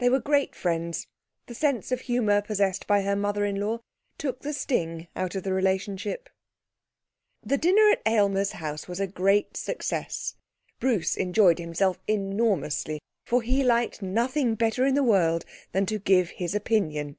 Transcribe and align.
They 0.00 0.10
were 0.10 0.20
great 0.20 0.54
friends; 0.54 1.06
the 1.46 1.54
sense 1.54 1.90
of 1.92 2.02
humour 2.02 2.42
possessed 2.42 2.86
by 2.86 3.00
her 3.00 3.16
mother 3.16 3.46
in 3.46 3.56
law 3.58 3.80
took 4.18 4.40
the 4.42 4.52
sting 4.52 5.08
out 5.16 5.34
of 5.34 5.44
the 5.44 5.52
relationship. 5.54 6.28
The 7.42 7.56
dinner 7.56 7.90
at 7.90 8.02
Aylmer's 8.04 8.52
house 8.52 8.86
was 8.86 9.00
a 9.00 9.06
great 9.06 9.56
success. 9.56 10.34
Bruce 10.78 11.16
enjoyed 11.16 11.58
himself 11.58 11.98
enormously, 12.06 13.00
for 13.24 13.40
he 13.40 13.64
liked 13.64 14.02
nothing 14.02 14.56
better 14.56 14.84
in 14.84 14.94
the 14.94 15.02
world 15.02 15.46
than 15.72 15.86
to 15.86 15.98
give 15.98 16.28
his 16.36 16.54
opinion. 16.54 17.16